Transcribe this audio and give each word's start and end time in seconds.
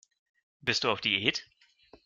Bist 0.61 0.83
du 0.83 0.89
auf 0.89 0.99
Diät? 0.99 1.47